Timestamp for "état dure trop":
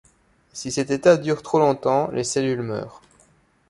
0.89-1.59